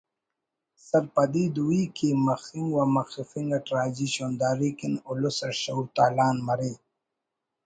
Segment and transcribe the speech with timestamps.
[0.87, 6.73] سرپدی دوئی کے مخنگ و مخفنگ اٹ راجی شونداری کن الس اٹ شعور تالان مرے